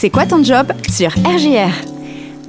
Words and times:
C'est 0.00 0.08
quoi 0.08 0.24
ton 0.24 0.42
job 0.42 0.72
sur 0.90 1.10
RGR 1.10 1.74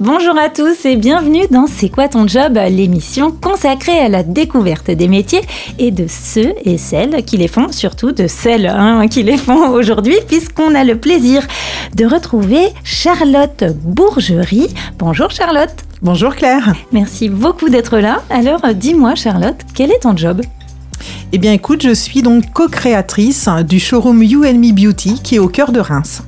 Bonjour 0.00 0.38
à 0.38 0.48
tous 0.48 0.86
et 0.86 0.96
bienvenue 0.96 1.46
dans 1.50 1.66
C'est 1.66 1.90
quoi 1.90 2.08
ton 2.08 2.26
job, 2.26 2.54
l'émission 2.54 3.30
consacrée 3.30 3.98
à 3.98 4.08
la 4.08 4.22
découverte 4.22 4.90
des 4.90 5.06
métiers 5.06 5.42
et 5.78 5.90
de 5.90 6.06
ceux 6.08 6.54
et 6.64 6.78
celles 6.78 7.22
qui 7.26 7.36
les 7.36 7.48
font, 7.48 7.70
surtout 7.70 8.12
de 8.12 8.26
celles 8.26 8.68
hein, 8.68 9.06
qui 9.06 9.22
les 9.22 9.36
font 9.36 9.68
aujourd'hui, 9.68 10.16
puisqu'on 10.26 10.74
a 10.74 10.82
le 10.82 10.96
plaisir 10.96 11.46
de 11.94 12.06
retrouver 12.06 12.68
Charlotte 12.84 13.64
Bourgerie. 13.82 14.68
Bonjour 14.98 15.30
Charlotte. 15.30 15.76
Bonjour 16.00 16.34
Claire. 16.34 16.72
Merci 16.90 17.28
beaucoup 17.28 17.68
d'être 17.68 17.98
là. 17.98 18.22
Alors 18.30 18.62
dis-moi 18.74 19.14
Charlotte, 19.14 19.60
quel 19.74 19.90
est 19.90 20.04
ton 20.04 20.16
job? 20.16 20.40
Eh 21.32 21.36
bien 21.36 21.52
écoute, 21.52 21.82
je 21.82 21.92
suis 21.92 22.22
donc 22.22 22.50
co-créatrice 22.54 23.46
du 23.68 23.78
showroom 23.78 24.22
You 24.22 24.42
and 24.46 24.54
Me 24.54 24.72
Beauty 24.72 25.20
qui 25.22 25.34
est 25.34 25.38
au 25.38 25.48
cœur 25.48 25.70
de 25.72 25.80
Reims. 25.80 26.22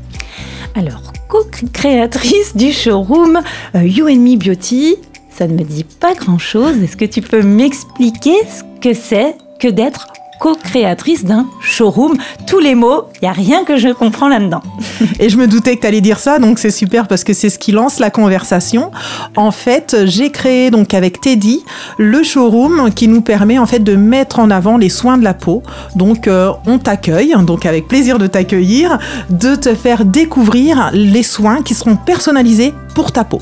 Alors, 0.77 1.14
co-créatrice 1.35 2.54
du 2.54 2.72
showroom 2.72 3.40
euh, 3.75 3.82
You 3.82 4.07
and 4.08 4.21
Me 4.21 4.36
Beauty, 4.36 4.96
ça 5.31 5.49
ne 5.49 5.54
me 5.54 5.64
dit 5.64 5.85
pas 5.85 6.14
grand-chose. 6.14 6.81
Est-ce 6.82 6.96
que 6.96 7.04
tu 7.04 7.22
peux 7.22 7.43
m'expliquer 7.43 8.36
ce 8.46 8.63
que 8.81 8.95
c'est 8.95 9.36
que 9.58 9.68
d'être 9.68 10.14
co-créatrice 10.38 11.24
d'un 11.24 11.46
showroom. 11.61 12.16
Tous 12.46 12.58
les 12.58 12.74
mots, 12.74 13.04
il 13.16 13.24
n'y 13.24 13.29
a 13.29 13.32
rien 13.32 13.64
que 13.64 13.76
je 13.76 13.88
comprends 13.88 14.29
là-dedans. 14.29 14.62
Et 15.20 15.29
je 15.29 15.36
me 15.36 15.46
doutais 15.46 15.76
que 15.76 15.86
tu 15.86 16.00
dire 16.00 16.18
ça, 16.18 16.38
donc 16.38 16.58
c'est 16.58 16.70
super 16.70 17.07
parce 17.07 17.24
que 17.24 17.32
c'est 17.32 17.50
ce 17.50 17.58
qui 17.58 17.72
lance 17.72 17.98
la 17.98 18.10
conversation. 18.10 18.90
En 19.36 19.50
fait, 19.50 19.96
j'ai 20.04 20.30
créé 20.30 20.70
donc 20.70 20.94
avec 20.94 21.20
Teddy 21.20 21.64
le 21.98 22.22
showroom 22.22 22.90
qui 22.93 23.08
nous 23.08 23.20
permet 23.20 23.58
en 23.58 23.66
fait 23.66 23.80
de 23.80 23.96
mettre 23.96 24.38
en 24.38 24.50
avant 24.50 24.76
les 24.76 24.88
soins 24.88 25.18
de 25.18 25.24
la 25.24 25.34
peau. 25.34 25.62
Donc 25.96 26.29
euh, 26.29 26.52
on 26.66 26.79
t'accueille, 26.79 27.35
donc 27.44 27.66
avec 27.66 27.88
plaisir 27.88 28.18
de 28.18 28.26
t'accueillir, 28.26 28.98
de 29.30 29.54
te 29.54 29.74
faire 29.74 30.04
découvrir 30.04 30.90
les 30.93 31.22
soins 31.22 31.62
qui 31.62 31.74
seront 31.74 31.96
personnalisés 31.96 32.74
pour 32.94 33.12
ta 33.12 33.24
peau. 33.24 33.41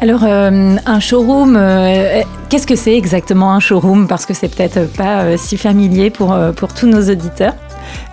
Alors, 0.00 0.24
euh, 0.24 0.76
un 0.84 1.00
showroom, 1.00 1.56
euh, 1.56 2.22
qu'est-ce 2.48 2.66
que 2.66 2.76
c'est 2.76 2.96
exactement 2.96 3.52
un 3.52 3.60
showroom? 3.60 4.06
Parce 4.06 4.26
que 4.26 4.34
c'est 4.34 4.48
peut-être 4.48 4.92
pas 4.92 5.22
euh, 5.22 5.36
si 5.38 5.56
familier 5.56 6.10
pour, 6.10 6.36
pour 6.56 6.74
tous 6.74 6.86
nos 6.86 7.10
auditeurs. 7.10 7.54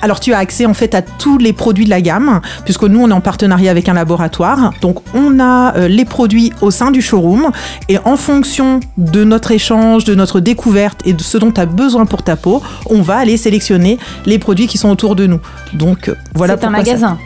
Alors 0.02 0.20
tu 0.20 0.34
as 0.34 0.38
accès 0.38 0.66
en 0.66 0.74
fait 0.74 0.94
à 0.94 1.02
tous 1.02 1.38
les 1.38 1.54
produits 1.54 1.86
de 1.86 1.90
la 1.90 2.02
gamme, 2.02 2.42
puisque 2.66 2.84
nous 2.84 3.02
on 3.02 3.10
est 3.10 3.14
en 3.14 3.22
partenariat 3.22 3.72
avec 3.72 3.90
un 3.90 3.94
laboratoire. 3.94 4.74
Donc 4.82 5.00
on 5.16 5.40
a 5.40 5.88
les 5.88 6.06
produits 6.06 6.52
au 6.62 6.72
sein 6.72 6.92
du 6.92 7.02
showroom 7.02 7.52
et 7.88 7.98
en 8.04 8.18
fonction 8.18 8.82
de 8.98 9.24
notre 9.24 9.52
échange, 9.52 10.04
de 10.04 10.14
notre 10.14 10.40
découverte 10.40 11.02
et 11.06 11.14
de 11.14 11.22
ce 11.22 11.38
dont 11.38 11.52
tu 11.52 11.62
as 11.62 11.66
besoin 11.66 12.06
pour 12.06 12.22
ta 12.22 12.36
peau, 12.36 12.62
on 12.90 13.02
va 13.02 13.18
aller 13.18 13.38
sélectionner 13.38 13.98
les 14.26 14.40
produits 14.40 14.68
qui 14.68 14.78
sont 14.78 14.90
autour 14.90 15.16
de 15.16 15.26
nous. 15.26 15.40
Donc 15.74 16.12
voilà. 16.36 16.58
C'est 16.60 16.66
un 16.66 16.70
magasin. 16.70 17.18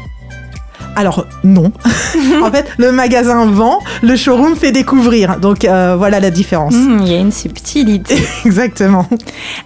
Alors 0.96 1.26
non. 1.44 1.72
en 2.44 2.52
fait, 2.52 2.68
le 2.78 2.92
magasin 2.92 3.46
vend, 3.46 3.80
le 4.02 4.16
showroom 4.16 4.56
fait 4.56 4.72
découvrir. 4.72 5.40
Donc 5.40 5.66
euh, 5.66 5.96
voilà 5.98 6.20
la 6.20 6.32
différence. 6.32 6.74
Hmm, 6.74 7.00
il 7.02 7.12
y 7.12 7.16
a 7.16 7.20
une 7.20 7.32
subtilité. 7.32 8.16
Exactement. 8.46 9.08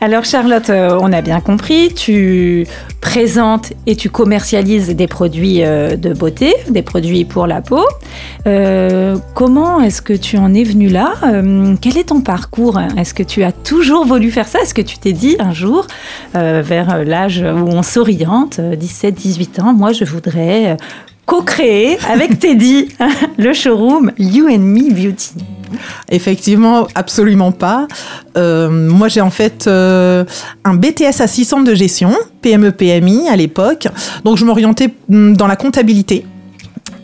Alors 0.02 0.26
Charlotte, 0.26 0.70
euh, 0.70 0.98
on 1.02 1.14
a 1.14 1.22
bien 1.22 1.40
compris, 1.40 1.94
tu 1.94 2.66
présentes 3.02 3.74
et 3.86 3.96
tu 3.96 4.10
commercialises 4.10 4.96
des 4.96 5.08
produits 5.08 5.64
euh, 5.64 5.96
de 5.96 6.14
beauté, 6.14 6.54
des 6.70 6.82
produits 6.82 7.26
pour 7.26 7.48
la 7.48 7.62
peau. 7.62 7.86
comment 9.34 9.82
est-ce 9.82 10.02
que 10.02 10.14
tu 10.14 10.38
en 10.38 10.54
es 10.54 10.64
venu 10.64 10.88
là? 10.90 11.14
Quel 11.82 11.98
est 11.98 12.10
ton 12.10 12.22
parcours? 12.22 12.80
Est-ce 12.98 13.14
que 13.14 13.24
tu 13.24 13.44
as 13.44 13.52
toujours 13.52 14.06
voulu 14.06 14.32
faire 14.32 14.48
ça? 14.48 14.60
Est-ce 14.62 14.74
que 14.74 14.82
tu 14.82 14.98
t'es 14.98 15.14
dit 15.14 15.36
un 15.40 15.54
jour, 15.54 15.88
vers 16.34 17.04
l'âge 17.06 17.42
où 17.42 17.68
on 17.68 17.84
s'oriente, 17.84 18.60
17-18 18.60 19.62
ans, 19.62 19.74
moi 19.74 19.92
je 19.92 20.06
voudrais 20.06 20.78
co-créé 21.26 22.00
avec 22.10 22.40
Teddy 22.40 22.90
le 23.38 23.54
showroom 23.54 24.12
You 24.18 24.48
and 24.48 24.60
Me 24.60 24.92
Beauty. 24.92 25.59
Effectivement, 26.10 26.88
absolument 26.96 27.52
pas. 27.52 27.88
Euh, 28.38 28.70
moi, 28.70 29.08
j'ai 29.08 29.22
en 29.22 29.30
fait 29.30 29.68
euh, 29.68 30.26
un 30.64 30.74
BTS 30.74 31.22
assistante 31.22 31.66
de 31.66 31.74
gestion, 31.74 32.12
PME-PMI 32.42 33.30
à 33.30 33.36
l'époque. 33.36 33.88
Donc, 34.24 34.38
je 34.38 34.46
m'orientais 34.46 34.94
mm, 35.10 35.34
dans 35.34 35.48
la 35.48 35.56
comptabilité 35.56 36.26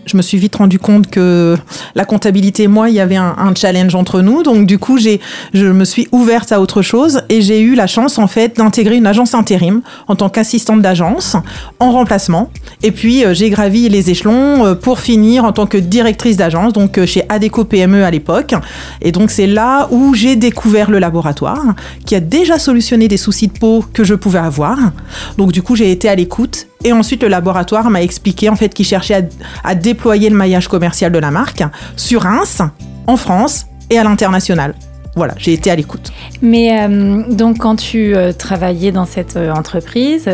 je 0.05 0.17
me 0.17 0.21
suis 0.21 0.37
vite 0.37 0.55
rendu 0.55 0.79
compte 0.79 1.07
que 1.07 1.57
la 1.95 2.05
comptabilité 2.05 2.63
et 2.63 2.67
moi, 2.67 2.89
il 2.89 2.95
y 2.95 2.99
avait 2.99 3.15
un, 3.15 3.53
challenge 3.55 3.95
entre 3.95 4.21
nous. 4.21 4.43
Donc, 4.43 4.65
du 4.65 4.77
coup, 4.77 4.97
j'ai, 4.97 5.19
je 5.53 5.65
me 5.67 5.85
suis 5.85 6.07
ouverte 6.11 6.51
à 6.51 6.59
autre 6.59 6.81
chose 6.81 7.21
et 7.29 7.41
j'ai 7.41 7.61
eu 7.61 7.75
la 7.75 7.87
chance, 7.87 8.17
en 8.17 8.27
fait, 8.27 8.57
d'intégrer 8.57 8.97
une 8.97 9.07
agence 9.07 9.33
intérim 9.33 9.81
en 10.07 10.15
tant 10.15 10.29
qu'assistante 10.29 10.81
d'agence 10.81 11.35
en 11.79 11.91
remplacement. 11.91 12.51
Et 12.83 12.91
puis, 12.91 13.25
euh, 13.25 13.33
j'ai 13.33 13.49
gravi 13.49 13.89
les 13.89 14.09
échelons 14.09 14.65
euh, 14.65 14.75
pour 14.75 14.99
finir 14.99 15.45
en 15.45 15.53
tant 15.53 15.65
que 15.65 15.77
directrice 15.77 16.37
d'agence, 16.37 16.73
donc 16.73 16.97
euh, 16.97 17.05
chez 17.05 17.23
Adeco 17.29 17.63
PME 17.63 18.03
à 18.03 18.11
l'époque. 18.11 18.53
Et 19.01 19.11
donc, 19.11 19.31
c'est 19.31 19.47
là 19.47 19.87
où 19.91 20.13
j'ai 20.13 20.35
découvert 20.35 20.91
le 20.91 20.99
laboratoire 20.99 21.63
qui 22.05 22.15
a 22.15 22.19
déjà 22.19 22.59
solutionné 22.59 23.07
des 23.07 23.17
soucis 23.17 23.47
de 23.47 23.57
peau 23.57 23.83
que 23.93 24.03
je 24.03 24.13
pouvais 24.13 24.39
avoir. 24.39 24.77
Donc, 25.37 25.51
du 25.51 25.61
coup, 25.61 25.75
j'ai 25.75 25.91
été 25.91 26.09
à 26.09 26.15
l'écoute 26.15 26.67
et 26.85 26.93
ensuite, 26.93 27.23
le 27.23 27.29
laboratoire 27.29 27.89
m'a 27.89 28.03
expliqué 28.03 28.47
en 28.47 28.55
fait 28.55 28.69
qu'il 28.69 28.85
cherchait 28.85 29.27
à, 29.63 29.75
déployer 29.75 30.29
le 30.29 30.35
maillage 30.35 30.67
commercial 30.67 31.11
de 31.11 31.17
la 31.17 31.31
marque 31.31 31.63
sur 31.95 32.21
Reims, 32.21 32.61
en 33.07 33.17
France 33.17 33.65
et 33.89 33.97
à 33.97 34.03
l'international 34.03 34.75
voilà, 35.17 35.33
j'ai 35.37 35.53
été 35.53 35.71
à 35.71 35.75
l'écoute. 35.77 36.11
Mais 36.41 36.77
euh, 36.77 37.23
donc 37.31 37.59
quand 37.59 37.77
tu 37.77 38.13
euh, 38.13 38.33
travaillais 38.33 38.91
dans 38.91 39.05
cette 39.05 39.37
euh, 39.37 39.49
entreprise, 39.49 40.29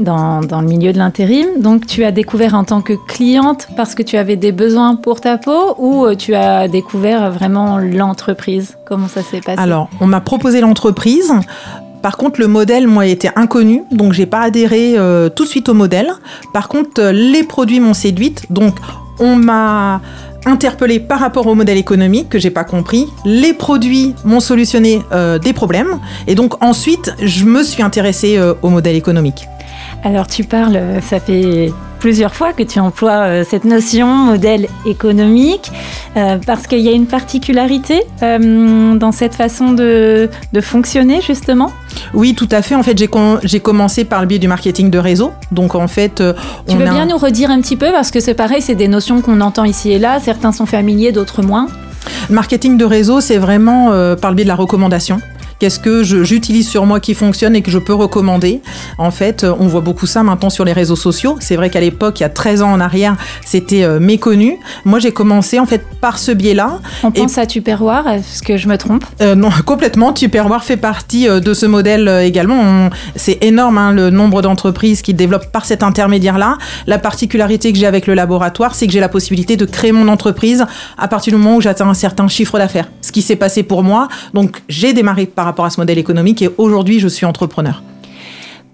dans, 0.00 0.40
dans, 0.40 0.60
le 0.60 0.66
milieu 0.66 0.92
de 0.92 0.98
l'intérim, 0.98 1.46
donc 1.60 1.86
tu 1.86 2.04
as 2.04 2.10
découvert 2.10 2.54
en 2.54 2.64
tant 2.64 2.80
que 2.80 2.94
cliente 2.94 3.68
parce 3.76 3.94
que 3.94 4.02
tu 4.02 4.16
avais 4.16 4.34
des 4.34 4.50
besoins 4.50 4.96
pour 4.96 5.20
ta 5.20 5.38
peau 5.38 5.76
ou 5.78 6.12
tu 6.16 6.34
as 6.34 6.66
découvert 6.66 7.30
vraiment 7.30 7.78
l'entreprise? 7.78 8.76
Comment 8.86 9.06
ça 9.06 9.22
s'est 9.22 9.40
passé? 9.40 9.60
Alors, 9.60 9.88
on 10.00 10.06
m'a 10.06 10.20
proposé 10.20 10.60
l'entreprise. 10.60 11.32
Par 12.02 12.16
contre, 12.16 12.40
le 12.40 12.48
modèle, 12.48 12.88
moi, 12.88 13.06
était 13.06 13.30
inconnu, 13.36 13.82
donc 13.92 14.12
j'ai 14.12 14.26
pas 14.26 14.40
adhéré 14.40 14.94
euh, 14.98 15.28
tout 15.28 15.44
de 15.44 15.48
suite 15.48 15.68
au 15.68 15.74
modèle. 15.74 16.10
Par 16.52 16.68
contre, 16.68 17.00
euh, 17.00 17.12
les 17.12 17.44
produits 17.44 17.78
m'ont 17.78 17.94
séduite, 17.94 18.46
donc 18.50 18.74
on 19.20 19.36
m'a 19.36 20.00
interpellé 20.44 20.98
par 20.98 21.20
rapport 21.20 21.46
au 21.46 21.54
modèle 21.54 21.78
économique 21.78 22.28
que 22.28 22.40
j'ai 22.40 22.50
pas 22.50 22.64
compris. 22.64 23.06
Les 23.24 23.52
produits 23.52 24.16
m'ont 24.24 24.40
solutionné 24.40 25.00
euh, 25.12 25.38
des 25.38 25.52
problèmes, 25.52 26.00
et 26.26 26.34
donc 26.34 26.60
ensuite, 26.60 27.14
je 27.22 27.44
me 27.44 27.62
suis 27.62 27.84
intéressée 27.84 28.40
au 28.62 28.68
modèle 28.68 28.96
économique. 28.96 29.46
Alors 30.02 30.26
tu 30.26 30.42
parles, 30.42 30.80
ça 31.08 31.20
fait 31.20 31.70
plusieurs 32.02 32.34
fois 32.34 32.52
que 32.52 32.64
tu 32.64 32.80
emploies 32.80 33.12
euh, 33.12 33.44
cette 33.48 33.64
notion 33.64 34.08
modèle 34.08 34.66
économique, 34.86 35.70
euh, 36.16 36.36
parce 36.44 36.66
qu'il 36.66 36.80
y 36.80 36.88
a 36.88 36.90
une 36.90 37.06
particularité 37.06 38.02
euh, 38.24 38.96
dans 38.96 39.12
cette 39.12 39.36
façon 39.36 39.70
de, 39.70 40.28
fonctionner 40.60 41.20
justement? 41.20 41.70
Oui, 42.12 42.34
tout 42.34 42.48
à 42.50 42.60
fait. 42.60 42.74
En 42.74 42.82
fait, 42.82 42.98
j'ai 43.44 43.60
commencé 43.60 44.04
par 44.04 44.20
le 44.20 44.26
biais 44.26 44.40
du 44.40 44.48
marketing 44.48 44.90
de 44.90 44.98
réseau. 44.98 45.30
Donc, 45.52 45.76
en 45.76 45.86
fait, 45.86 46.20
tu 46.68 46.76
veux 46.76 46.90
bien 46.90 47.06
nous 47.06 47.18
redire 47.18 47.52
un 47.52 47.60
petit 47.60 47.76
peu 47.76 47.92
parce 47.92 48.10
que 48.10 48.18
c'est 48.18 48.34
pareil, 48.34 48.60
c'est 48.62 48.74
des 48.74 48.88
notions 48.88 49.20
qu'on 49.20 49.40
entend 49.40 49.64
ici 49.64 49.92
et 49.92 50.00
là. 50.00 50.18
Certains 50.18 50.50
sont 50.50 50.66
familiers, 50.66 51.12
d'autres 51.12 51.42
moins. 51.42 51.68
Le 52.28 52.34
marketing 52.34 52.76
de 52.78 52.84
réseau, 52.84 53.20
c'est 53.20 53.38
vraiment 53.38 53.90
par 54.16 54.32
le 54.32 54.34
biais 54.34 54.44
de 54.44 54.48
la 54.48 54.56
recommandation. 54.56 55.20
Qu'est-ce 55.62 55.78
que 55.78 56.02
j'utilise 56.02 56.68
sur 56.68 56.86
moi 56.86 56.98
qui 56.98 57.14
fonctionne 57.14 57.54
et 57.54 57.62
que 57.62 57.70
je 57.70 57.78
peux 57.78 57.94
recommander 57.94 58.60
En 58.98 59.12
fait, 59.12 59.44
on 59.44 59.68
voit 59.68 59.80
beaucoup 59.80 60.06
ça 60.06 60.24
maintenant 60.24 60.50
sur 60.50 60.64
les 60.64 60.72
réseaux 60.72 60.96
sociaux. 60.96 61.36
C'est 61.38 61.54
vrai 61.54 61.70
qu'à 61.70 61.78
l'époque, 61.78 62.18
il 62.18 62.24
y 62.24 62.26
a 62.26 62.30
13 62.30 62.62
ans 62.62 62.72
en 62.72 62.80
arrière, 62.80 63.14
c'était 63.46 63.84
euh, 63.84 64.00
méconnu. 64.00 64.58
Moi, 64.84 64.98
j'ai 64.98 65.12
commencé 65.12 65.60
en 65.60 65.66
fait 65.66 65.84
par 66.00 66.18
ce 66.18 66.32
biais-là. 66.32 66.80
On 67.04 67.12
pense 67.12 67.38
à 67.38 67.46
Tupperware, 67.46 68.08
est-ce 68.08 68.42
que 68.42 68.56
je 68.56 68.66
me 68.66 68.76
trompe? 68.76 69.04
Euh, 69.20 69.36
Non, 69.36 69.50
complètement. 69.64 70.12
Tupperware 70.12 70.64
fait 70.64 70.76
partie 70.76 71.28
euh, 71.28 71.38
de 71.38 71.54
ce 71.54 71.64
modèle 71.66 72.08
également. 72.24 72.90
C'est 73.14 73.38
énorme 73.44 73.78
hein, 73.78 73.92
le 73.92 74.10
nombre 74.10 74.42
d'entreprises 74.42 75.00
qui 75.00 75.14
développent 75.14 75.52
par 75.52 75.64
cet 75.64 75.84
intermédiaire-là. 75.84 76.58
La 76.88 76.98
particularité 76.98 77.72
que 77.72 77.78
j'ai 77.78 77.86
avec 77.86 78.08
le 78.08 78.14
laboratoire, 78.14 78.74
c'est 78.74 78.88
que 78.88 78.92
j'ai 78.92 78.98
la 78.98 79.08
possibilité 79.08 79.56
de 79.56 79.64
créer 79.64 79.92
mon 79.92 80.08
entreprise 80.08 80.66
à 80.98 81.06
partir 81.06 81.32
du 81.32 81.38
moment 81.38 81.54
où 81.54 81.60
j'atteins 81.60 81.88
un 81.88 81.94
certain 81.94 82.26
chiffre 82.26 82.58
d'affaires. 82.58 82.88
Ce 83.00 83.12
qui 83.12 83.22
s'est 83.22 83.36
passé 83.36 83.62
pour 83.62 83.84
moi. 83.84 84.08
Donc, 84.34 84.60
j'ai 84.68 84.92
démarré 84.92 85.26
par 85.26 85.51
rapport 85.52 85.64
à 85.64 85.70
ce 85.70 85.80
modèle 85.80 85.98
économique 85.98 86.42
et 86.42 86.50
aujourd'hui 86.58 86.98
je 86.98 87.08
suis 87.08 87.26
entrepreneur. 87.26 87.82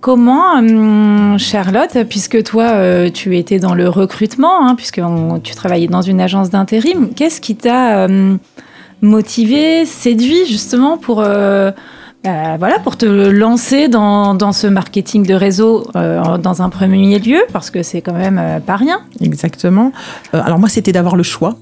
Comment, 0.00 0.54
hum, 0.58 1.38
Charlotte, 1.38 2.04
puisque 2.08 2.44
toi, 2.44 2.66
euh, 2.66 3.10
tu 3.10 3.36
étais 3.36 3.58
dans 3.58 3.74
le 3.74 3.88
recrutement, 3.88 4.64
hein, 4.64 4.76
puisque 4.76 5.00
tu 5.42 5.54
travaillais 5.56 5.88
dans 5.88 6.02
une 6.02 6.20
agence 6.20 6.50
d'intérim, 6.50 7.10
qu'est-ce 7.14 7.40
qui 7.40 7.56
t'a 7.56 8.04
hum, 8.04 8.38
motivé, 9.02 9.84
séduit 9.86 10.46
justement 10.46 10.98
pour, 10.98 11.20
euh, 11.20 11.72
bah, 12.22 12.56
voilà, 12.58 12.78
pour 12.78 12.96
te 12.96 13.06
lancer 13.06 13.88
dans, 13.88 14.52
ce 14.52 14.68
marketing 14.68 15.26
de 15.26 15.34
réseau 15.34 15.88
euh, 15.96 16.38
dans 16.38 16.62
un 16.62 16.68
premier 16.68 17.18
lieu, 17.18 17.40
parce 17.52 17.70
que 17.70 17.82
c'est 17.82 18.00
quand 18.00 18.12
même 18.12 18.60
pas 18.64 18.76
rien 18.76 19.00
Exactement. 19.20 19.90
alors 20.32 20.60
moi, 20.60 20.68
c'était 20.68 20.92
d'avoir 20.92 21.16
le 21.16 21.24
choix 21.24 21.56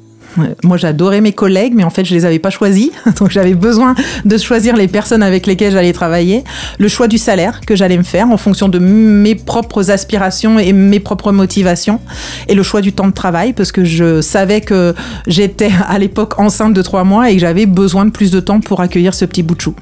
Moi, 0.65 0.77
j'adorais 0.77 1.21
mes 1.21 1.33
collègues, 1.33 1.73
mais 1.75 1.85
en 1.85 1.91
fait, 1.91 2.05
je 2.05 2.15
les 2.15 2.25
avais 2.25 2.39
pas 2.39 2.51
choisis. 2.51 2.91
Donc, 3.19 3.31
j'avais 3.31 3.55
besoin 3.55 3.95
de 4.25 4.39
choisir 4.39 4.77
les 4.77 4.89
personnes 4.89 5.23
avec 5.23 5.47
lesquelles 5.47 5.73
j'allais 5.73 5.93
travailler. 5.93 6.45
Le 6.79 6.89
choix 6.89 7.09
du 7.09 7.19
salaire 7.19 7.61
que 7.67 7.77
j'allais 7.77 7.99
me 7.99 8.03
faire 8.03 8.31
en 8.31 8.37
fonction 8.37 8.69
de 8.69 8.79
mes 8.79 9.35
propres 9.35 9.91
aspirations 9.91 10.59
et 10.59 10.73
mes 10.73 11.01
propres 11.01 11.33
motivations. 11.33 12.01
Et 12.49 12.55
le 12.55 12.63
choix 12.63 12.81
du 12.81 12.93
temps 12.93 13.09
de 13.09 13.13
travail, 13.13 13.53
parce 13.53 13.73
que 13.73 13.85
je 13.85 14.21
savais 14.21 14.61
que 14.61 14.95
j'étais 15.27 15.71
à 15.89 15.99
l'époque 15.99 16.39
enceinte 16.39 16.75
de 16.75 16.83
trois 16.83 17.05
mois 17.05 17.31
et 17.31 17.35
que 17.35 17.41
j'avais 17.41 17.67
besoin 17.67 18.05
de 18.05 18.11
plus 18.11 18.31
de 18.31 18.41
temps 18.41 18.61
pour 18.61 18.81
accueillir 18.81 19.15
ce 19.15 19.25
petit 19.25 19.43
bout 19.43 19.55
de 19.55 19.61
chou. 19.61 19.75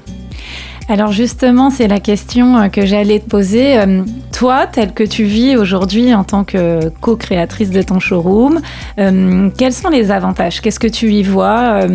Alors 0.87 1.11
justement, 1.11 1.71
c'est 1.71 1.87
la 1.87 1.99
question 1.99 2.57
euh, 2.57 2.67
que 2.67 2.85
j'allais 2.85 3.19
te 3.19 3.27
poser. 3.27 3.79
Euh, 3.79 4.03
toi, 4.31 4.67
tel 4.67 4.93
que 4.93 5.03
tu 5.03 5.23
vis 5.23 5.57
aujourd'hui 5.57 6.13
en 6.13 6.23
tant 6.23 6.43
que 6.43 6.89
co-créatrice 7.01 7.71
de 7.71 7.81
ton 7.81 7.99
showroom, 7.99 8.61
euh, 8.99 9.49
quels 9.57 9.73
sont 9.73 9.89
les 9.89 10.11
avantages? 10.11 10.61
Qu'est-ce 10.61 10.79
que 10.79 10.87
tu 10.87 11.11
y 11.11 11.23
vois? 11.23 11.87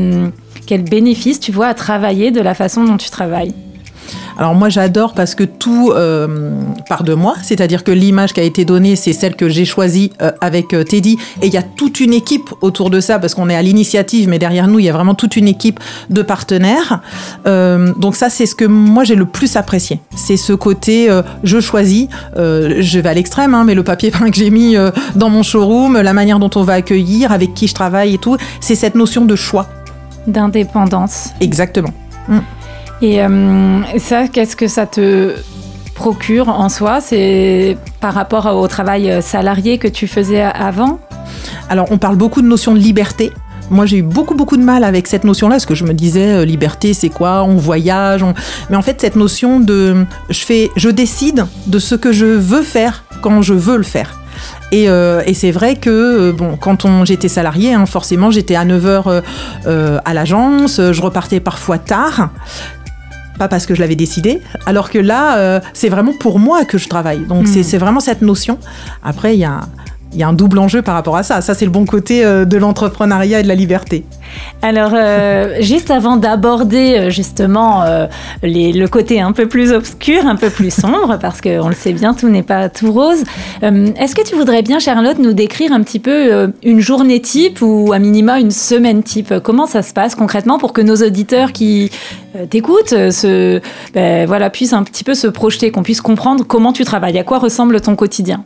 Quels 0.67 0.83
bénéfices 0.83 1.39
tu 1.39 1.53
vois 1.53 1.69
à 1.69 1.75
travailler 1.75 2.31
de 2.31 2.41
la 2.41 2.55
façon 2.55 2.85
dont 2.85 2.97
tu 2.97 3.11
travailles? 3.11 3.55
Alors 4.41 4.55
moi 4.55 4.71
j'adore 4.71 5.13
parce 5.13 5.35
que 5.35 5.45
tout 5.45 5.93
euh, 5.95 6.51
part 6.89 7.05
de 7.05 7.13
moi, 7.13 7.35
c'est-à-dire 7.43 7.85
que 7.85 7.93
l'image 7.93 8.33
qui 8.33 8.41
a 8.41 8.43
été 8.43 8.65
donnée, 8.65 8.97
c'est 8.97 9.13
celle 9.13 9.37
que 9.37 9.51
j'ai 9.51 9.67
choisie 9.67 10.13
euh, 10.23 10.33
avec 10.41 10.73
euh, 10.73 10.83
Teddy, 10.83 11.19
et 11.43 11.49
il 11.49 11.53
y 11.53 11.59
a 11.59 11.63
toute 11.63 12.01
une 12.01 12.15
équipe 12.15 12.49
autour 12.63 12.89
de 12.89 13.01
ça, 13.01 13.19
parce 13.19 13.35
qu'on 13.35 13.51
est 13.51 13.55
à 13.55 13.61
l'initiative, 13.61 14.31
mais 14.31 14.39
derrière 14.39 14.67
nous, 14.67 14.79
il 14.79 14.87
y 14.87 14.89
a 14.89 14.95
vraiment 14.95 15.15
toute 15.15 15.37
une 15.37 15.47
équipe 15.47 15.79
de 16.09 16.23
partenaires. 16.23 17.03
donc 17.45 18.17
ça, 18.17 18.31
c'est 18.31 18.47
ce 18.47 18.55
que 18.55 18.65
moi 18.65 19.05
j'ai 19.05 19.15
le 19.15 19.27
plus 19.27 19.57
apprécié. 19.57 20.01
C'est 20.17 20.39
ce 20.39 20.55
côté, 20.55 21.11
je 21.45 21.61
choisis, 21.61 22.09
je 22.35 22.99
vais 22.99 23.09
à 23.11 23.15
l'extrême, 23.15 23.55
hein, 23.55 23.65
mais 23.65 23.75
le 23.75 23.83
papier 23.83 24.11
peint 24.11 24.31
que 24.31 24.37
j'ai 24.37 24.49
mis 24.49 24.75
dans 25.17 25.29
mon 25.29 25.43
showroom, 25.43 26.01
la 26.01 26.15
manière 26.15 26.39
dont 26.39 26.51
on 26.55 26.63
va 26.63 26.75
accueillir, 26.75 27.31
avec 27.31 27.53
qui 27.53 27.69
je 27.69 27.75
travaille 27.75 28.15
et 28.15 28.19
tout, 28.19 28.39
c'est 28.61 28.75
cette 28.75 28.95
notion 28.95 29.27
de 29.27 29.37
choix. 29.37 29.67
D'indépendance. 30.27 31.31
Exactement. 31.43 31.93
Mm. 32.29 32.39
Et 33.03 33.23
euh, 33.23 33.99
ça, 33.99 34.29
qu'est-ce 34.29 34.57
que 34.57 34.69
ça 34.69 34.87
te 34.87 35.35
procure 35.95 36.49
en 36.49 36.69
soi? 36.69 37.01
C'est 37.01 37.79
par 38.01 38.15
rapport 38.15 38.47
au 38.57 38.69
travail 38.69 39.23
salarié 39.23 39.79
que 39.79 39.89
tu 39.89 40.07
faisais 40.07 40.43
avant? 40.43 41.01
Alors, 41.69 41.87
on 41.91 41.99
parle 41.99 42.17
beaucoup 42.17 42.43
de 42.43 42.47
notion 42.47 42.75
de 42.75 42.79
liberté. 42.79 43.33
Moi, 43.71 43.87
j'ai 43.87 43.99
eu 43.99 44.03
beaucoup, 44.03 44.35
beaucoup 44.35 44.57
de 44.57 44.65
mal 44.65 44.83
avec 44.83 45.07
cette 45.07 45.25
notion-là, 45.25 45.55
parce 45.55 45.67
que 45.67 45.77
je 45.77 45.85
me 45.85 45.95
disais, 45.95 46.41
euh, 46.41 46.45
liberté, 46.45 46.93
c'est 46.93 47.09
quoi? 47.09 47.45
On 47.45 47.57
voyage. 47.57 48.25
Mais 48.69 48.77
en 48.77 48.83
fait, 48.83 49.01
cette 49.01 49.17
notion 49.17 49.61
de 49.61 50.05
je, 50.29 50.41
fais, 50.41 50.71
je 50.77 50.89
décide 50.89 51.47
de 51.69 51.79
ce 51.79 51.95
que 51.95 52.13
je 52.13 52.27
veux 52.27 52.63
faire 52.63 53.05
quand 53.23 53.43
je 53.43 53.55
veux 53.55 53.77
le 53.77 53.85
faire. 53.85 54.19
Et, 54.73 54.89
euh, 54.89 55.23
et 55.27 55.35
c'est 55.35 55.51
vrai 55.51 55.77
que 55.77 56.33
bon, 56.33 56.57
quand 56.57 57.05
j'étais 57.05 57.29
salarié, 57.29 57.75
hein, 57.75 57.87
forcément, 57.87 58.31
j'étais 58.31 58.57
à 58.57 58.65
9h 58.65 59.23
à 59.67 60.15
l'agence, 60.15 60.81
je 60.93 61.03
repartais 61.03 61.41
parfois 61.41 61.79
tard 61.79 62.31
pas 63.41 63.49
parce 63.49 63.65
que 63.65 63.75
je 63.75 63.81
l'avais 63.81 63.97
décidé, 63.97 64.43
alors 64.67 64.91
que 64.91 64.99
là, 64.99 65.39
euh, 65.39 65.61
c'est 65.73 65.89
vraiment 65.89 66.13
pour 66.13 66.39
moi 66.39 66.67
que 66.67 66.77
je 66.77 66.91
travaille. 66.91 67.25
Donc 67.25 67.45
hmm. 67.45 67.63
c'est 67.63 67.79
vraiment 67.79 68.01
cette 68.01 68.21
notion. 68.21 68.59
Après, 69.03 69.35
il 69.35 69.41
y 69.41 69.47
a 69.47 69.63
il 70.13 70.19
y 70.19 70.23
a 70.23 70.29
un 70.29 70.33
double 70.33 70.59
enjeu 70.59 70.83
par 70.83 70.95
rapport 70.95 71.17
à 71.17 71.23
ça. 71.23 71.41
Ça, 71.41 71.55
c'est 71.55 71.65
le 71.65 71.71
bon 71.71 71.87
côté 71.87 72.25
euh, 72.25 72.45
de 72.45 72.57
l'entrepreneuriat 72.57 73.41
et 73.41 73.43
de 73.43 73.49
la 73.49 73.55
liberté. 73.55 74.05
Alors, 74.61 74.91
euh, 74.95 75.57
juste 75.61 75.91
avant 75.91 76.17
d'aborder 76.17 76.97
euh, 76.97 77.11
justement 77.11 77.85
le 78.43 78.87
côté 78.87 79.21
un 79.21 79.33
peu 79.33 79.47
plus 79.47 79.73
obscur, 79.73 80.27
un 80.27 80.37
peu 80.37 80.51
plus 80.51 80.73
sombre, 80.73 81.19
parce 81.21 81.41
qu'on 81.41 81.69
le 81.69 81.75
sait 81.75 81.93
bien, 81.93 82.15
tout 82.15 82.29
n'est 82.29 82.43
pas 82.43 82.69
tout 82.69 82.93
rose, 82.93 83.23
est-ce 83.63 84.15
que 84.15 84.23
tu 84.23 84.35
voudrais 84.35 84.63
bien, 84.63 84.79
Charlotte, 84.79 85.19
nous 85.19 85.33
décrire 85.33 85.73
un 85.73 85.83
petit 85.83 85.99
peu 85.99 86.51
une 86.63 86.81
journée 86.81 87.21
type 87.21 87.61
ou 87.63 87.93
à 87.93 87.99
minima 87.99 88.41
une 88.41 88.51
semaine 88.51 89.03
type? 89.03 89.35
Comment 89.43 89.67
ça 89.67 89.83
se 89.83 89.93
passe 89.93 90.15
concrètement 90.15 90.59
pour 90.59 90.73
que 90.73 90.81
nos 90.81 90.97
auditeurs 90.97 91.53
qui 91.53 91.91
t'écoutent 92.49 92.95
ben, 93.95 94.27
voilà, 94.27 94.51
puissent 94.51 94.73
un 94.73 94.83
petit 94.83 95.05
peu 95.05 95.15
se 95.15 95.27
projeter, 95.27 95.71
qu'on 95.71 95.83
puisse 95.83 96.01
comprendre 96.01 96.45
comment 96.47 96.73
tu 96.73 96.85
travailles, 96.85 97.19
à 97.19 97.25
quoi 97.25 97.39
ressemble 97.39 97.81
ton 97.81 97.97
quotidien? 97.97 98.45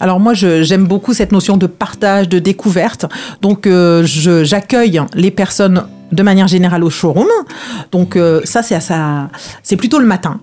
Alors 0.00 0.20
moi, 0.20 0.34
j'aime 0.34 0.86
beaucoup 0.86 1.14
cette 1.14 1.32
notion 1.32 1.56
de 1.56 1.66
partage, 1.66 2.28
de 2.28 2.38
découverte. 2.38 3.06
Donc 3.42 3.66
euh, 3.66 4.04
j'accueille 4.04 5.00
les 5.14 5.30
personnes 5.30 5.84
de 6.12 6.22
manière 6.22 6.48
générale 6.48 6.84
au 6.84 6.90
showroom. 6.90 7.28
Donc 7.92 8.16
euh, 8.16 8.40
ça, 8.44 8.62
c'est 8.62 9.76
plutôt 9.76 9.98
le 9.98 10.06
matin. 10.06 10.40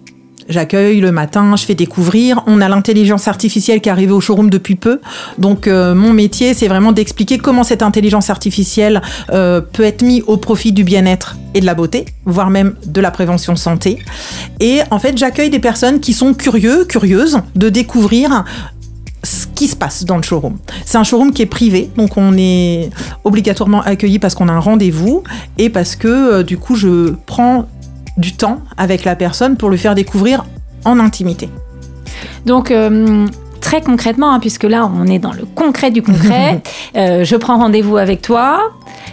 J'accueille 0.48 1.01
le 1.01 1.12
matin, 1.12 1.56
je 1.56 1.66
fais 1.66 1.74
découvrir. 1.74 2.44
On 2.45 2.62
a 2.62 2.69
l'intelligence 2.69 3.27
artificielle 3.27 3.81
qui 3.81 3.89
est 3.89 3.92
arrivée 3.92 4.12
au 4.12 4.22
showroom 4.22 4.51
depuis 4.51 4.75
peu. 4.75 5.01
Donc 5.39 5.68
euh, 5.68 5.95
mon 5.95 6.13
métier, 6.13 6.54
c'est 6.54 6.68
vraiment 6.68 6.92
d'expliquer 6.92 7.39
comment 7.39 7.63
cette 7.63 7.81
intelligence 7.81 8.30
artificielle 8.30 9.01
peut 9.28 9.83
être 9.83 10.04
mise 10.04 10.24
au 10.28 10.38
profit 10.38 10.71
du 10.71 10.83
bien-être 10.83 11.36
et 11.56 11.62
de 11.62 11.66
la 11.66 11.74
beauté, 11.74 12.06
voire 12.25 12.51
même 12.51 12.75
de 12.86 13.01
la 13.01 13.10
prévention 13.10 13.56
santé. 13.56 13.98
Et 14.60 14.81
en 14.92 15.00
fait, 15.00 15.18
j'accueille 15.18 15.50
des 15.50 15.60
personnes 15.60 16.00
qui 16.00 16.13
sont 16.13 16.33
curieux, 16.36 16.86
curieuses 16.86 17.39
de 17.56 17.69
découvrir 17.69 18.44
ce 19.25 19.48
qui 19.48 19.68
se 19.68 19.75
passe 19.75 20.06
dans 20.06 20.18
le 20.18 20.24
showroom. 20.24 20.57
C'est 20.86 20.98
un 20.98 21.04
showroom 21.04 21.33
qui 21.33 21.42
est 21.42 21.48
privé, 21.48 21.89
donc 21.98 22.18
on 22.18 22.36
est 22.38 22.89
obligatoirement 23.24 23.81
accueilli 23.81 24.19
parce 24.19 24.36
qu'on 24.36 24.48
a 24.48 24.54
un 24.54 24.60
rendez-vous 24.60 25.24
et 25.57 25.69
parce 25.69 25.95
que 25.95 26.07
euh, 26.07 26.44
du 26.44 26.57
coup 26.57 26.75
je 26.75 27.13
prends 27.25 27.68
du 28.18 28.33
temps 28.33 28.62
avec 28.77 29.04
la 29.04 29.16
personne 29.16 29.57
pour 29.57 29.69
lui 29.69 29.77
faire 29.77 29.95
découvrir 29.95 30.45
en 30.86 31.00
intimité. 31.00 31.50
Donc 32.45 32.72
euh, 32.72 33.27
très 33.65 33.81
concrètement, 33.81 34.31
hein, 34.31 34.39
puisque 34.39 34.63
là 34.63 34.89
on 34.95 35.07
est 35.07 35.19
dans 35.19 35.33
le 35.33 35.44
concret 35.44 35.91
du 35.91 36.01
concret, 36.01 36.62
euh, 36.95 37.23
je 37.23 37.35
prends 37.35 37.57
rendez-vous 37.57 37.97
avec 37.97 38.21
toi, 38.21 38.71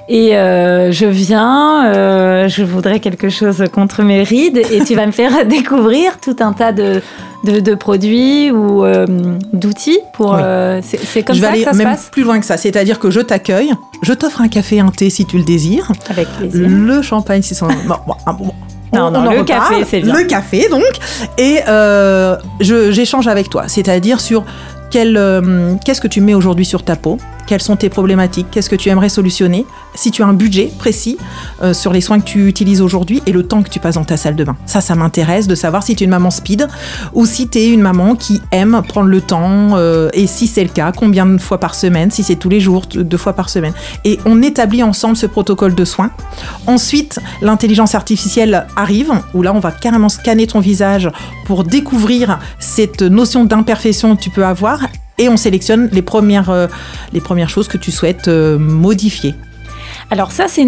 et 0.09 0.33
je 0.33 1.07
viens, 1.07 2.49
je 2.49 2.63
voudrais 2.63 3.01
quelque 3.01 3.31
chose 3.31 3.65
contre 3.73 4.03
mes 4.03 4.23
rides 4.23 4.59
et 4.59 4.85
tu 4.85 4.95
vas 4.95 5.07
me 5.07 5.13
faire 5.13 5.47
découvrir 5.47 6.21
tout 6.21 6.37
un 6.41 6.53
tas 6.53 6.73
de, 6.73 7.01
de, 7.45 7.75
produits 7.75 8.51
ou 8.51 8.85
euh, 8.85 9.07
d'outils 9.53 9.99
pour. 10.15 10.35
Euh, 10.35 10.81
c'est 10.83 11.23
comme 11.23 11.35
je 11.35 11.41
vais 11.41 11.47
ça 11.47 11.53
aller 11.53 11.65
que 11.65 11.71
ça 11.71 11.77
même 11.77 11.89
se 11.89 12.03
passe? 12.03 12.09
plus 12.11 12.23
loin 12.23 12.39
que 12.39 12.47
ça. 12.47 12.57
C'est-à-dire 12.57 12.99
que 12.99 13.11
je 13.11 13.21
t'accueille, 13.21 13.73
je 14.03 14.13
t'offre 14.13 14.41
un 14.41 14.49
café, 14.49 14.81
un 14.81 14.91
thé 14.91 15.11
si 15.11 15.27
tu 15.27 15.39
le 15.39 15.45
désires. 15.45 15.91
Avec 16.09 16.29
plaisir. 16.29 16.69
Le 16.69 17.03
champagne 17.03 17.43
si 17.43 17.55
c'est. 17.55 17.65
bon, 17.87 17.97
bon, 18.27 18.53
non, 18.93 19.11
non, 19.11 19.31
le 19.31 19.45
café, 19.45 19.85
c'est 19.85 20.01
bien. 20.01 20.15
Le 20.15 20.25
café, 20.25 20.69
donc. 20.69 20.83
Et 21.39 21.61
euh, 21.67 22.37
j'échange 22.61 23.27
avec 23.27 23.49
toi, 23.49 23.65
c'est-à-dire 23.69 24.21
sur 24.21 24.45
euh, 24.95 25.75
qu'est-ce 25.85 26.01
que 26.01 26.09
tu 26.09 26.21
mets 26.21 26.35
aujourd'hui 26.35 26.65
sur 26.65 26.83
ta 26.83 26.97
peau? 26.97 27.19
Quelles 27.47 27.63
sont 27.63 27.77
tes 27.77 27.89
problématiques? 27.89 28.47
Qu'est-ce 28.51 28.71
que 28.71 28.77
tu 28.77 28.89
aimerais 28.89 29.09
solutionner? 29.09 29.67
Si 29.95 30.11
tu 30.11 30.23
as 30.23 30.27
un 30.27 30.33
budget 30.33 30.71
précis 30.79 31.19
euh, 31.63 31.75
sur 31.75 31.93
les 31.93 32.01
soins 32.01 32.21
que 32.21 32.25
tu 32.25 32.49
utilises 32.49 32.81
aujourd'hui 32.81 33.23
et 33.27 33.33
le 33.33 33.43
temps 33.43 33.63
que 33.63 33.69
tu 33.69 33.79
passes 33.79 33.97
dans 33.97 34.05
ta 34.05 34.17
salle 34.17 34.37
de 34.37 34.45
bain. 34.45 34.57
Ça, 34.67 34.81
ça 34.81 34.95
m'intéresse 34.95 35.47
de 35.47 35.55
savoir 35.55 35.83
si 35.83 35.95
tu 35.95 36.05
es 36.05 36.07
une 36.07 36.11
maman 36.11 36.31
speed 36.31 36.67
ou 37.13 37.27
si 37.27 37.49
tu 37.49 37.59
es 37.59 37.69
une 37.69 37.83
maman 37.83 38.15
qui 38.15 38.41
aime 38.53 38.83
prendre 38.87 39.09
le 39.09 39.21
temps 39.21 39.77
euh, 39.77 40.09
et 40.13 40.27
si 40.27 40.47
c'est 40.47 40.63
le 40.63 40.71
cas, 40.71 40.93
combien 40.93 41.27
de 41.27 41.39
fois 41.39 41.59
par 41.59 41.75
semaine, 41.75 42.11
si 42.11 42.23
c'est 42.23 42.37
tous 42.37 42.49
les 42.49 42.61
jours, 42.61 42.87
deux 42.87 43.17
fois 43.17 43.33
par 43.33 43.49
semaine. 43.49 43.73
Et 44.05 44.19
on 44.25 44.43
établit 44.43 44.83
ensemble 44.83 45.17
ce 45.17 45.27
protocole 45.27 45.75
de 45.75 45.85
soins. 45.85 46.11
Ensuite, 46.67 47.19
l'intelligence 47.41 47.95
artificielle 47.95 48.67
arrive 48.77 49.13
où 49.35 49.43
là, 49.43 49.53
on 49.55 49.61
va 49.61 49.73
carrément 49.73 50.09
scanner 50.09 50.47
ton 50.47 50.61
visage 50.61 51.11
pour 51.45 51.65
découvrir 51.65 52.39
cette 52.59 53.03
notion 53.03 53.45
d'imperfection 53.45 54.17
que 54.17 54.21
tu 54.23 54.31
peux 54.31 54.45
avoir 54.45 54.81
et 55.23 55.29
on 55.29 55.37
sélectionne 55.37 55.89
les 55.93 56.03
premières, 56.03 56.51
euh, 56.51 56.67
les 57.13 57.21
premières 57.21 57.49
choses 57.49 57.69
que 57.69 57.79
tu 57.79 57.93
souhaites 57.93 58.27
euh, 58.27 58.59
modifier. 58.59 59.35
Alors 60.11 60.33
ça, 60.33 60.47
c'est 60.49 60.67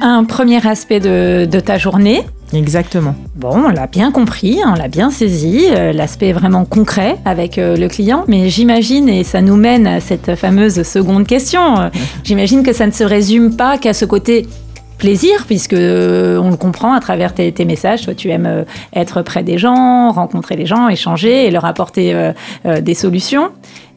un 0.00 0.24
premier 0.24 0.66
aspect 0.66 1.00
de, 1.00 1.60
ta 1.60 1.78
journée. 1.78 2.22
Exactement. 2.52 3.16
Bon, 3.34 3.64
on 3.66 3.70
l'a 3.70 3.86
bien 3.86 4.12
compris, 4.12 4.58
on 4.64 4.74
l'a 4.74 4.88
bien 4.88 5.10
saisi, 5.10 5.66
euh, 5.70 5.92
l'aspect 5.92 6.32
vraiment 6.32 6.64
concret 6.64 7.16
avec 7.24 7.56
le 7.56 7.88
client, 7.88 8.24
mais 8.28 8.50
j'imagine, 8.50 9.08
et 9.08 9.24
ça 9.24 9.40
nous 9.40 9.56
mène 9.56 9.86
à 9.86 10.00
cette 10.00 10.36
fameuse 10.36 10.82
seconde 10.82 11.26
question, 11.26 11.90
j'imagine 12.24 12.62
que 12.62 12.72
ça 12.72 12.86
ne 12.86 12.92
se 12.92 13.02
résume 13.02 13.56
pas 13.56 13.78
qu'à 13.78 13.94
ce 13.94 14.04
côté 14.04 14.46
plaisir, 14.98 15.44
puisque 15.46 15.72
on 15.72 16.50
le 16.50 16.56
comprend 16.56 16.92
à 16.92 17.00
travers 17.00 17.34
tes, 17.34 17.52
messages. 17.64 18.02
Toi, 18.02 18.14
tu 18.14 18.28
aimes 18.30 18.64
être 18.94 19.22
près 19.22 19.42
des 19.42 19.58
gens, 19.58 20.12
rencontrer 20.12 20.54
les 20.54 20.66
gens, 20.66 20.88
échanger 20.88 21.46
et 21.46 21.50
leur 21.50 21.64
apporter 21.64 22.32
des 22.64 22.94
solutions. 22.94 23.50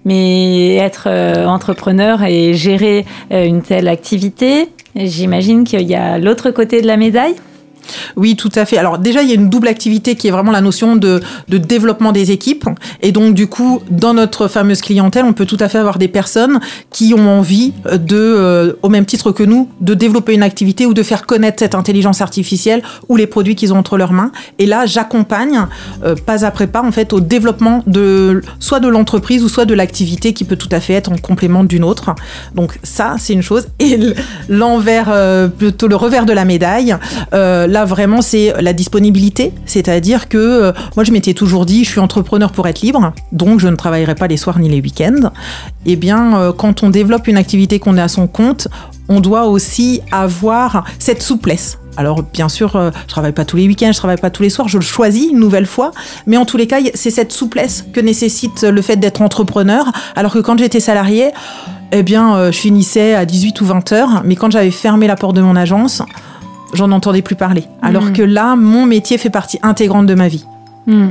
Mais 0.08 0.76
être 0.76 1.08
euh, 1.08 1.46
entrepreneur 1.46 2.24
et 2.24 2.54
gérer 2.54 3.06
euh, 3.34 3.44
une 3.44 3.62
telle 3.62 3.90
activité, 3.90 4.70
j'imagine 4.96 5.66
qu'il 5.66 5.82
y 5.82 5.96
a 5.96 6.18
l'autre 6.18 6.50
côté 6.50 6.82
de 6.82 6.88
la 6.88 6.96
médaille. 6.96 7.36
Oui, 8.16 8.36
tout 8.36 8.52
à 8.56 8.66
fait. 8.66 8.78
Alors 8.78 8.98
déjà, 8.98 9.22
il 9.22 9.30
y 9.30 9.32
a 9.32 9.36
une 9.36 9.50
double 9.50 9.68
activité 9.68 10.16
qui 10.16 10.28
est 10.28 10.32
vraiment 10.32 10.52
la 10.52 10.62
notion 10.62 10.96
de, 10.96 11.22
développement 11.48 12.12
des 12.12 12.32
équipes. 12.32 12.66
Et 13.02 13.12
donc, 13.12 13.34
du 13.34 13.48
coup, 13.48 13.82
dans 13.90 14.14
notre 14.14 14.48
fameuse 14.48 14.82
clientèle, 14.82 15.26
on 15.26 15.34
peut 15.34 15.46
tout 15.46 15.58
à 15.60 15.70
fait 15.70 15.78
avoir 15.78 15.98
des 15.98 16.08
personnes 16.08 16.60
qui 16.92 17.14
ont 17.14 17.30
envie 17.30 17.74
de, 17.92 18.16
euh, 18.16 18.74
au 18.82 18.90
même 18.90 19.06
titre 19.06 19.32
que 19.32 19.44
nous, 19.44 19.70
de 19.82 19.94
développer 19.94 20.34
une 20.34 20.44
activité 20.44 20.86
ou 20.86 20.94
de 20.94 21.04
faire 21.04 21.26
connaître 21.26 21.60
cette 21.60 21.76
intelligence 21.76 22.22
artificielle 22.22 22.84
ou 23.10 23.16
les 23.16 23.28
produits 23.28 23.56
qu'ils 23.56 23.74
ont 23.74 23.78
entre 23.78 23.98
leurs 23.98 24.14
mains. 24.14 24.32
Et 24.60 24.66
là, 24.66 24.86
j'accompagne 24.86 25.66
euh, 26.04 26.16
pas 26.16 26.46
après 26.46 26.68
pas, 26.68 26.82
en 26.82 26.92
fait, 26.92 27.14
au 27.14 27.20
développement 27.20 27.84
de 27.88 28.42
soit 28.60 28.80
de 28.80 28.88
l'entreprise 28.88 29.44
ou 29.44 29.50
soit 29.50 29.66
de 29.66 29.74
l'activité 29.74 30.34
qui 30.34 30.44
peut 30.44 30.56
tout 30.56 30.70
à 30.72 30.80
fait 30.80 30.94
être 30.94 31.12
en 31.12 31.18
complément 31.18 31.64
d'une 31.64 31.84
autre. 31.84 32.14
Donc 32.56 32.80
ça, 32.84 33.16
c'est 33.20 33.34
une 33.34 33.42
chose. 33.42 33.68
Et 33.80 34.00
l'envers, 34.50 35.08
euh, 35.10 35.48
plutôt 35.48 35.88
le 35.88 35.96
revers 35.96 36.26
de 36.26 36.34
la 36.34 36.46
médaille, 36.46 36.96
vraiment, 37.86 38.22
c'est 38.22 38.54
la 38.62 38.74
disponibilité. 38.74 39.54
C'est-à-dire 39.66 40.30
que 40.30 40.38
euh, 40.38 40.72
moi, 40.96 41.04
je 41.04 41.12
m'étais 41.12 41.34
toujours 41.34 41.66
dit, 41.66 41.84
je 41.84 41.90
suis 41.90 42.00
entrepreneur 42.00 42.52
pour 42.52 42.68
être 42.68 42.82
libre, 42.82 43.14
donc 43.32 43.60
je 43.60 43.68
ne 43.68 43.76
travaillerai 43.76 44.16
pas 44.16 44.28
les 44.28 44.38
soirs 44.38 44.60
ni 44.60 44.70
les 44.70 44.82
week-ends. 44.82 45.32
Eh 45.86 45.96
bien, 45.96 46.38
euh, 46.38 46.54
quand 46.54 46.84
on 46.84 46.90
développe 46.90 47.28
une 47.28 47.38
activité 47.38 47.80
qu'on 47.80 47.98
est 47.98 48.02
à 48.02 48.08
son 48.08 48.28
compte, 48.28 48.68
on 49.10 49.20
doit 49.20 49.46
aussi 49.46 50.02
avoir 50.12 50.86
cette 51.00 51.22
souplesse. 51.22 51.80
Alors 51.98 52.22
bien 52.22 52.48
sûr, 52.48 52.76
euh, 52.76 52.92
je 53.08 53.08
travaille 53.08 53.32
pas 53.32 53.44
tous 53.44 53.58
les 53.58 53.68
week-ends, 53.68 53.92
je 53.92 53.98
travaille 53.98 54.18
pas 54.18 54.30
tous 54.30 54.44
les 54.44 54.52
soirs, 54.52 54.68
je 54.68 54.78
le 54.78 54.84
choisis 54.84 55.32
une 55.32 55.40
nouvelle 55.40 55.66
fois, 55.66 55.92
mais 56.28 56.38
en 56.38 56.46
tous 56.46 56.58
les 56.58 56.68
cas, 56.68 56.78
c'est 56.94 57.10
cette 57.10 57.32
souplesse 57.32 57.86
que 57.92 58.00
nécessite 58.00 58.64
le 58.64 58.82
fait 58.84 58.98
d'être 58.98 59.22
entrepreneur, 59.22 59.92
alors 60.16 60.32
que 60.32 60.40
quand 60.40 60.58
j'étais 60.60 60.80
salarié, 60.80 61.32
eh 61.92 62.04
bien, 62.04 62.36
euh, 62.36 62.52
je 62.52 62.58
finissais 62.58 63.16
à 63.16 63.26
18 63.26 63.62
ou 63.62 63.66
20 63.66 63.92
heures, 63.94 64.22
mais 64.24 64.36
quand 64.36 64.52
j'avais 64.52 64.72
fermé 64.72 65.08
la 65.08 65.16
porte 65.16 65.36
de 65.36 65.42
mon 65.42 65.56
agence, 65.56 66.04
j'en 66.74 66.92
entendais 66.92 67.22
plus 67.22 67.36
parler. 67.36 67.66
Alors 67.82 68.04
Mhm. 68.06 68.14
que 68.14 68.22
là, 68.22 68.56
mon 68.56 68.86
métier 68.86 69.18
fait 69.18 69.30
partie 69.30 69.60
intégrante 69.64 70.06
de 70.06 70.16
ma 70.16 70.28
vie. 70.28 70.46
Hmm. 70.88 71.10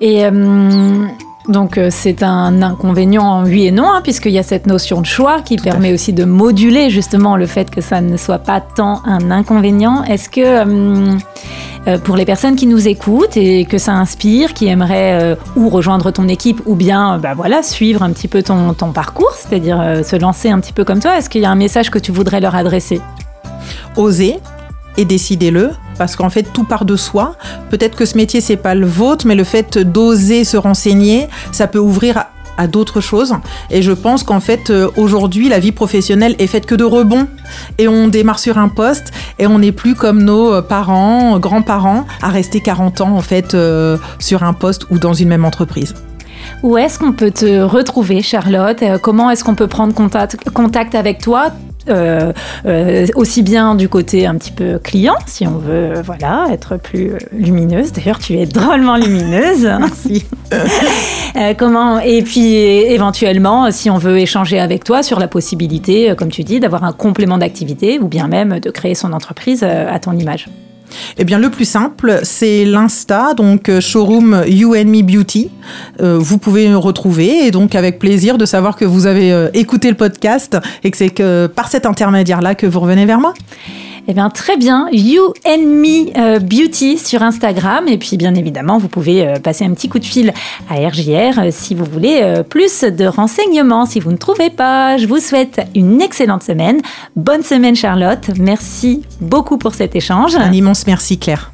Et 0.00 0.24
euh, 0.24 1.06
donc 1.48 1.76
euh, 1.78 1.88
c'est 1.90 2.22
un 2.22 2.62
inconvénient 2.62 3.42
oui 3.44 3.66
et 3.66 3.70
non, 3.70 3.84
hein, 3.90 4.00
puisqu'il 4.02 4.32
y 4.32 4.38
a 4.38 4.42
cette 4.42 4.66
notion 4.66 5.00
de 5.00 5.06
choix 5.06 5.40
qui 5.42 5.56
Tout 5.56 5.64
permet 5.64 5.92
aussi 5.92 6.12
de 6.12 6.24
moduler 6.24 6.90
justement 6.90 7.36
le 7.36 7.46
fait 7.46 7.70
que 7.70 7.80
ça 7.80 8.00
ne 8.00 8.16
soit 8.16 8.38
pas 8.38 8.60
tant 8.60 9.02
un 9.04 9.30
inconvénient. 9.30 10.02
Est-ce 10.04 10.28
que 10.30 10.40
euh, 11.86 11.98
pour 12.04 12.16
les 12.16 12.24
personnes 12.24 12.56
qui 12.56 12.66
nous 12.66 12.88
écoutent 12.88 13.36
et 13.36 13.64
que 13.64 13.78
ça 13.78 13.92
inspire, 13.92 14.52
qui 14.54 14.66
aimeraient 14.68 15.18
euh, 15.22 15.34
ou 15.56 15.68
rejoindre 15.70 16.10
ton 16.10 16.28
équipe 16.28 16.60
ou 16.66 16.74
bien 16.74 17.18
bah 17.18 17.32
voilà, 17.34 17.62
suivre 17.62 18.02
un 18.02 18.10
petit 18.10 18.28
peu 18.28 18.42
ton, 18.42 18.74
ton 18.74 18.92
parcours, 18.92 19.32
c'est-à-dire 19.34 20.02
se 20.04 20.16
lancer 20.16 20.50
un 20.50 20.60
petit 20.60 20.72
peu 20.74 20.84
comme 20.84 21.00
toi, 21.00 21.16
est-ce 21.16 21.30
qu'il 21.30 21.40
y 21.40 21.46
a 21.46 21.50
un 21.50 21.54
message 21.54 21.90
que 21.90 21.98
tu 21.98 22.12
voudrais 22.12 22.40
leur 22.40 22.54
adresser? 22.54 23.00
Osez 23.96 24.38
et 24.96 25.04
décidez-le, 25.04 25.70
parce 25.98 26.16
qu'en 26.16 26.30
fait, 26.30 26.44
tout 26.52 26.64
part 26.64 26.84
de 26.84 26.96
soi. 26.96 27.34
Peut-être 27.70 27.96
que 27.96 28.04
ce 28.04 28.16
métier, 28.16 28.40
c'est 28.40 28.56
pas 28.56 28.74
le 28.74 28.86
vôtre, 28.86 29.26
mais 29.26 29.34
le 29.34 29.44
fait 29.44 29.78
d'oser 29.78 30.44
se 30.44 30.56
renseigner, 30.56 31.28
ça 31.52 31.66
peut 31.66 31.78
ouvrir 31.78 32.18
à, 32.56 32.66
d'autres 32.66 33.00
choses. 33.00 33.34
Et 33.70 33.80
je 33.80 33.92
pense 33.92 34.22
qu'en 34.22 34.40
fait, 34.40 34.68
euh, 34.68 34.90
aujourd'hui, 34.98 35.48
la 35.48 35.58
vie 35.58 35.72
professionnelle 35.72 36.36
est 36.38 36.46
faite 36.46 36.66
que 36.66 36.74
de 36.74 36.84
rebonds. 36.84 37.26
Et 37.78 37.88
on 37.88 38.08
démarre 38.08 38.38
sur 38.38 38.58
un 38.58 38.68
poste 38.68 39.12
et 39.38 39.46
on 39.46 39.58
n'est 39.60 39.72
plus 39.72 39.94
comme 39.94 40.22
nos 40.22 40.52
euh, 40.52 40.60
parents, 40.60 41.38
grands-parents, 41.38 42.04
à 42.20 42.28
rester 42.28 42.60
40 42.60 43.00
ans, 43.00 43.16
en 43.16 43.22
fait, 43.22 43.54
euh, 43.54 43.96
sur 44.18 44.42
un 44.42 44.52
poste 44.52 44.84
ou 44.90 44.98
dans 44.98 45.14
une 45.14 45.28
même 45.28 45.46
entreprise. 45.46 45.94
Où 46.62 46.76
est-ce 46.76 46.98
qu'on 46.98 47.12
peut 47.12 47.30
te 47.30 47.62
retrouver, 47.62 48.20
Charlotte? 48.20 48.82
Comment 49.00 49.30
est-ce 49.30 49.42
qu'on 49.42 49.54
peut 49.54 49.66
prendre 49.66 49.94
contact 50.52 50.94
avec 50.94 51.22
toi? 51.22 51.52
Euh, 51.88 52.32
euh, 52.66 53.06
aussi 53.14 53.42
bien 53.42 53.74
du 53.74 53.88
côté 53.88 54.26
un 54.26 54.34
petit 54.36 54.50
peu 54.50 54.78
client, 54.78 55.16
si 55.26 55.46
on 55.46 55.58
veut 55.58 55.96
euh, 55.96 56.02
voilà, 56.04 56.48
être 56.52 56.76
plus 56.76 57.12
lumineuse. 57.32 57.92
D'ailleurs, 57.92 58.18
tu 58.18 58.34
es 58.34 58.46
drôlement 58.46 58.96
lumineuse. 58.96 59.68
Euh, 61.36 61.54
comment 61.56 62.00
Et 62.00 62.22
puis 62.22 62.56
éventuellement, 62.56 63.70
si 63.70 63.88
on 63.88 63.98
veut 63.98 64.18
échanger 64.18 64.58
avec 64.58 64.82
toi 64.82 65.04
sur 65.04 65.20
la 65.20 65.28
possibilité, 65.28 66.12
comme 66.16 66.30
tu 66.30 66.42
dis, 66.42 66.58
d'avoir 66.58 66.82
un 66.82 66.92
complément 66.92 67.38
d'activité 67.38 68.00
ou 68.00 68.08
bien 68.08 68.26
même 68.26 68.58
de 68.58 68.70
créer 68.70 68.96
son 68.96 69.12
entreprise 69.12 69.62
à 69.62 69.98
ton 70.00 70.16
image. 70.18 70.48
Eh 71.18 71.24
bien, 71.24 71.38
le 71.38 71.50
plus 71.50 71.64
simple, 71.64 72.20
c'est 72.22 72.64
l'Insta, 72.64 73.34
donc 73.34 73.68
euh, 73.68 73.80
showroom 73.80 74.44
You 74.46 74.74
and 74.74 74.86
Me 74.86 75.02
Beauty. 75.02 75.50
Euh, 76.00 76.18
vous 76.18 76.38
pouvez 76.38 76.68
me 76.68 76.76
retrouver 76.76 77.46
et 77.46 77.50
donc 77.50 77.74
avec 77.74 77.98
plaisir 77.98 78.38
de 78.38 78.46
savoir 78.46 78.76
que 78.76 78.84
vous 78.84 79.06
avez 79.06 79.32
euh, 79.32 79.48
écouté 79.54 79.88
le 79.88 79.96
podcast 79.96 80.56
et 80.84 80.90
que 80.90 80.96
c'est 80.96 81.10
que 81.10 81.46
par 81.46 81.68
cet 81.68 81.86
intermédiaire-là 81.86 82.54
que 82.54 82.66
vous 82.66 82.80
revenez 82.80 83.06
vers 83.06 83.20
moi. 83.20 83.34
Eh 84.08 84.14
bien, 84.14 84.30
très 84.30 84.56
bien. 84.56 84.88
You 84.92 85.32
and 85.46 85.58
Me 85.58 86.16
euh, 86.16 86.38
Beauty 86.38 86.98
sur 86.98 87.22
Instagram. 87.22 87.86
Et 87.88 87.98
puis, 87.98 88.16
bien 88.16 88.34
évidemment, 88.34 88.78
vous 88.78 88.88
pouvez 88.88 89.26
euh, 89.26 89.38
passer 89.38 89.64
un 89.64 89.72
petit 89.72 89.88
coup 89.88 89.98
de 89.98 90.04
fil 90.04 90.32
à 90.68 90.74
RJR 90.74 91.38
euh, 91.38 91.48
si 91.50 91.74
vous 91.74 91.84
voulez 91.84 92.42
plus 92.48 92.82
de 92.82 93.06
renseignements. 93.06 93.86
Si 93.86 94.00
vous 94.00 94.12
ne 94.12 94.16
trouvez 94.16 94.50
pas, 94.50 94.96
je 94.96 95.06
vous 95.06 95.18
souhaite 95.18 95.60
une 95.74 96.00
excellente 96.00 96.42
semaine. 96.42 96.80
Bonne 97.16 97.42
semaine, 97.42 97.76
Charlotte. 97.76 98.30
Merci 98.38 99.02
beaucoup 99.20 99.58
pour 99.58 99.74
cet 99.74 99.96
échange. 99.96 100.34
Un 100.36 100.52
immense 100.52 100.86
merci, 100.86 101.18
Claire. 101.18 101.50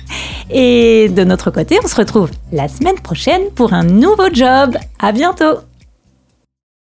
Et 0.51 1.09
de 1.09 1.25
notre 1.25 1.51
côté, 1.51 1.79
on 1.85 1.89
se 1.89 1.97
retrouve 1.97 2.31
la 2.53 2.69
semaine 2.69 2.99
prochaine 3.03 3.43
pour 3.55 3.73
un 3.73 3.85
nouveau 3.85 4.29
job. 4.33 4.77
À 4.99 5.13
bientôt. 5.13 5.59